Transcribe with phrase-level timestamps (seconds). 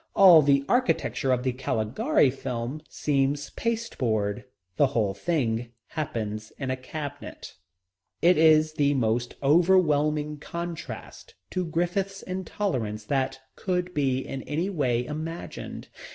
[0.15, 4.45] All the architecture of the Caligari film seems pasteboard.
[4.77, 7.53] The whole thing happens in a cabinet.
[8.19, 15.05] It is the most overwhelming contrast to Griffith's Intolerance that could be in any way
[15.05, 15.87] imagined.